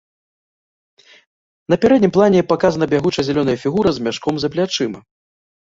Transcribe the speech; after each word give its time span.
На 1.73 1.79
пярэднім 1.83 2.15
плане 2.17 2.39
паказана 2.53 2.89
бягучая 2.95 3.27
зялёная 3.29 3.57
фігура 3.67 3.89
з 4.01 4.09
мяшком 4.09 4.35
за 4.43 4.47
плячыма. 4.59 4.99